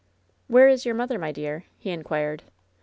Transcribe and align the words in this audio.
"Where 0.47 0.67
is 0.67 0.83
your 0.83 0.95
mother, 0.95 1.19
my 1.19 1.31
dear?" 1.31 1.65
he 1.77 1.91
inquired. 1.91 2.41